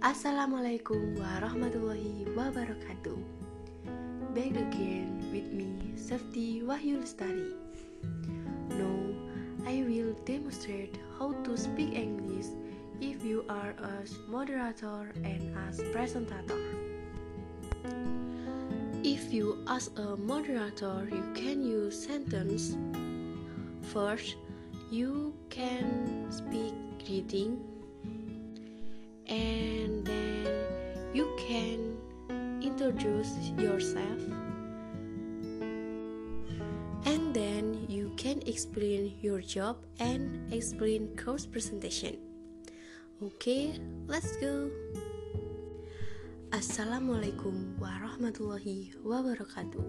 Assalamualaikum 0.00 1.20
warahmatullahi 1.20 2.24
wabarakatuh. 2.32 3.20
Back 4.32 4.56
again 4.56 5.20
with 5.28 5.52
me, 5.52 5.76
Safety 5.92 6.64
Wahyu 6.64 7.04
Lestari. 7.04 7.52
Now, 8.80 8.96
I 9.68 9.84
will 9.84 10.16
demonstrate 10.24 10.96
how 11.20 11.36
to 11.44 11.52
speak 11.52 11.92
English 11.92 12.48
if 13.04 13.20
you 13.20 13.44
are 13.52 13.76
a 13.76 14.00
moderator 14.24 15.12
and 15.20 15.52
as 15.68 15.84
presentator. 15.92 16.64
If 19.04 19.28
you 19.28 19.60
as 19.68 19.92
a 20.00 20.16
moderator, 20.16 21.12
you 21.12 21.28
can 21.36 21.60
use 21.60 21.92
sentence. 21.92 22.72
First, 23.92 24.40
you 24.88 25.36
can 25.52 26.24
speak 26.32 26.72
greeting 27.04 27.60
introduce 33.00 33.48
yourself. 33.56 34.20
And 37.06 37.32
then 37.32 37.86
you 37.88 38.12
can 38.18 38.42
explain 38.44 39.16
your 39.22 39.40
job 39.40 39.80
and 39.98 40.52
explain 40.52 41.16
course 41.16 41.46
presentation. 41.46 42.20
Okay 43.24 43.80
let's 44.04 44.36
go. 44.36 44.68
Assalamualaikum 46.52 47.80
warahmatullahi 47.80 48.92
wabarakatuh. 49.00 49.80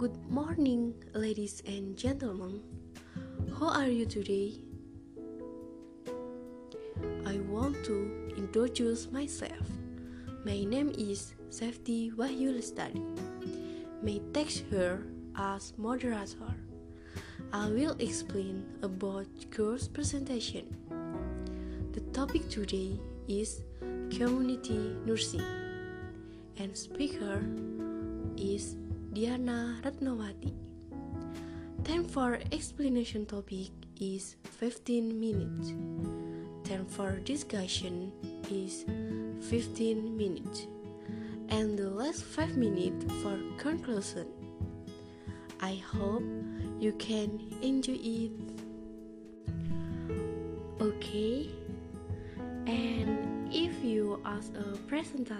Good 0.00 0.16
morning 0.32 0.96
ladies 1.12 1.60
and 1.68 2.00
gentlemen. 2.00 2.64
How 3.60 3.76
are 3.76 3.92
you 3.92 4.08
today? 4.08 4.56
I 7.28 7.44
want 7.52 7.76
to 7.84 8.08
introduce 8.40 9.12
myself. 9.12 9.68
My 10.48 10.64
name 10.64 10.96
is 10.96 11.35
Safety 11.50 12.10
Wahyu 12.10 12.52
Lestari. 12.54 13.00
May 14.02 14.20
text 14.32 14.64
her 14.70 15.02
as 15.36 15.72
moderator. 15.76 16.54
I 17.52 17.68
will 17.68 17.96
explain 17.98 18.66
about 18.82 19.26
course 19.50 19.88
presentation. 19.88 20.66
The 21.92 22.00
topic 22.12 22.48
today 22.48 22.98
is 23.28 23.62
community 24.10 24.96
nursing 25.06 25.44
and 26.58 26.76
speaker 26.76 27.44
is 28.36 28.76
Diana 29.12 29.80
Ratnawati. 29.84 30.52
Time 31.84 32.04
for 32.04 32.38
explanation 32.52 33.24
topic 33.24 33.70
is 34.00 34.36
15 34.58 35.18
minutes. 35.18 35.72
Time 36.68 36.84
for 36.84 37.20
discussion 37.24 38.12
is 38.50 38.84
15 39.48 40.16
minutes. 40.16 40.66
And 41.48 41.78
the 41.78 41.90
last 41.90 42.22
5 42.24 42.56
minutes 42.56 43.04
for 43.22 43.38
conclusion. 43.56 44.26
I 45.60 45.76
hope 45.76 46.22
you 46.78 46.92
can 46.98 47.40
enjoy 47.62 47.98
it. 47.98 48.32
Okay? 50.80 51.48
And 52.66 53.48
if 53.52 53.82
you 53.82 54.20
as 54.24 54.50
a 54.50 54.76
presenter, 54.88 55.38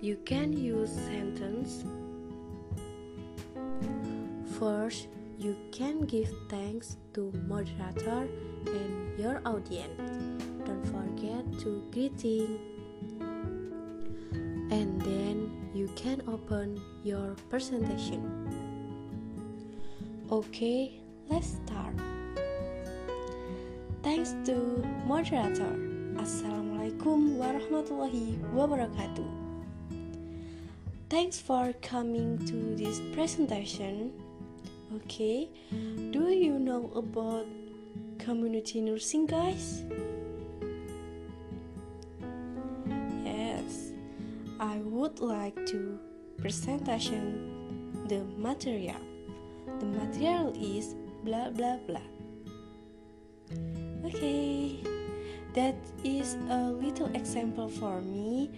you 0.00 0.16
can 0.24 0.52
use 0.52 0.90
sentence. 0.90 1.84
First, 4.58 5.08
you 5.38 5.56
can 5.70 6.06
give 6.06 6.32
thanks 6.48 6.96
to 7.12 7.32
moderator 7.46 8.26
and 8.66 9.18
your 9.18 9.42
audience. 9.44 10.00
Don't 10.64 10.86
forget 10.86 11.44
to 11.60 11.82
greeting. 11.92 12.75
And 14.70 15.00
then 15.02 15.70
you 15.74 15.88
can 15.94 16.22
open 16.26 16.80
your 17.04 17.36
presentation. 17.48 18.22
Okay, 20.30 21.00
let's 21.30 21.54
start. 21.62 21.94
Thanks 24.02 24.34
to 24.46 24.82
moderator. 25.06 25.74
Assalamualaikum 26.18 27.38
warahmatullahi 27.38 28.38
wabarakatuh. 28.54 29.30
Thanks 31.06 31.38
for 31.38 31.70
coming 31.82 32.34
to 32.50 32.74
this 32.74 32.98
presentation. 33.14 34.10
Okay, 35.02 35.50
do 36.10 36.30
you 36.34 36.58
know 36.58 36.90
about 36.98 37.46
community 38.18 38.82
nursing, 38.82 39.26
guys? 39.26 39.86
I 44.60 44.78
would 44.84 45.20
like 45.20 45.54
to 45.66 45.98
presentation 46.38 48.02
the 48.08 48.24
material. 48.40 49.00
The 49.80 49.86
material 49.86 50.56
is 50.56 50.94
blah 51.24 51.50
blah 51.50 51.76
blah. 51.84 52.08
Okay, 54.06 54.80
that 55.54 55.76
is 56.04 56.36
a 56.48 56.70
little 56.72 57.12
example 57.14 57.68
for 57.68 58.00
me. 58.00 58.50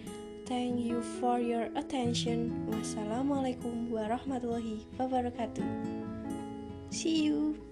Thank 0.47 0.81
you 0.81 1.01
for 1.21 1.37
your 1.37 1.69
attention. 1.75 2.65
Wassalamualaikum 2.73 3.93
warahmatullahi 3.93 4.87
wabarakatuh. 4.97 5.67
See 6.89 7.29
you. 7.29 7.68